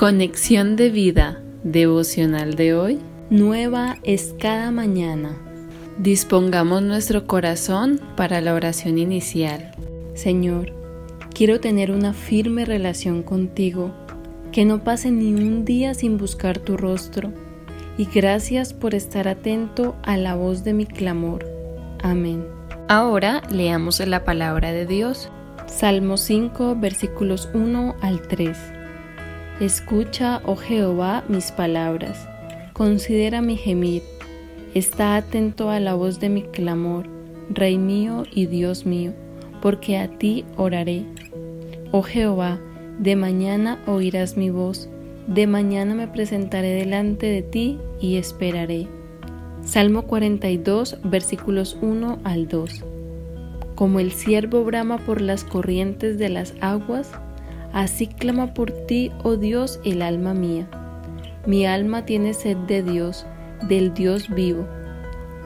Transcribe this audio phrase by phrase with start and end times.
[0.00, 2.98] Conexión de vida devocional de hoy.
[3.28, 5.36] Nueva es cada mañana.
[5.98, 9.72] Dispongamos nuestro corazón para la oración inicial.
[10.14, 10.72] Señor,
[11.34, 13.92] quiero tener una firme relación contigo,
[14.52, 17.34] que no pase ni un día sin buscar tu rostro,
[17.98, 21.44] y gracias por estar atento a la voz de mi clamor.
[22.02, 22.46] Amén.
[22.88, 25.30] Ahora leamos la palabra de Dios.
[25.66, 28.79] Salmo 5 versículos 1 al 3.
[29.60, 32.26] Escucha, oh Jehová, mis palabras,
[32.72, 34.02] considera mi gemir,
[34.72, 37.06] está atento a la voz de mi clamor,
[37.50, 39.12] Rey mío y Dios mío,
[39.60, 41.04] porque a ti oraré.
[41.92, 42.58] Oh Jehová,
[42.98, 44.88] de mañana oirás mi voz,
[45.26, 48.88] de mañana me presentaré delante de ti y esperaré.
[49.62, 52.82] Salmo 42, versículos 1 al 2.
[53.74, 57.12] Como el siervo brama por las corrientes de las aguas,
[57.72, 60.68] Así clama por ti, oh Dios, el alma mía.
[61.46, 63.26] Mi alma tiene sed de Dios,
[63.68, 64.66] del Dios vivo.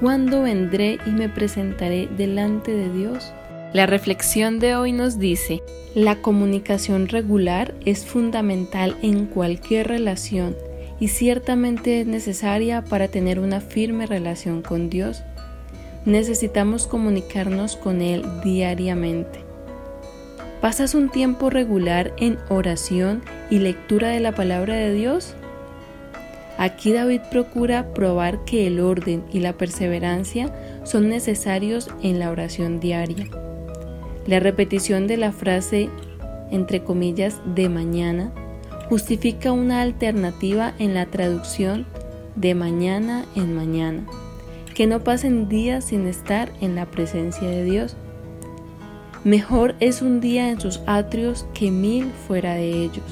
[0.00, 3.32] ¿Cuándo vendré y me presentaré delante de Dios?
[3.72, 5.62] La reflexión de hoy nos dice,
[5.94, 10.56] la comunicación regular es fundamental en cualquier relación
[11.00, 15.22] y ciertamente es necesaria para tener una firme relación con Dios.
[16.04, 19.51] Necesitamos comunicarnos con Él diariamente.
[20.62, 25.34] ¿Pasas un tiempo regular en oración y lectura de la palabra de Dios?
[26.56, 32.78] Aquí David procura probar que el orden y la perseverancia son necesarios en la oración
[32.78, 33.26] diaria.
[34.28, 35.90] La repetición de la frase,
[36.52, 38.30] entre comillas, de mañana,
[38.88, 41.86] justifica una alternativa en la traducción
[42.36, 44.06] de mañana en mañana,
[44.76, 47.96] que no pasen días sin estar en la presencia de Dios.
[49.24, 53.04] Mejor es un día en sus atrios que mil fuera de ellos.